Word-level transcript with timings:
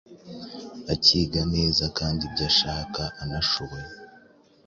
akiga 0.93 1.41
neza 1.53 1.83
kandi 1.97 2.21
ibyo 2.27 2.43
ashaka 2.51 3.01
anashoboye. 3.23 3.89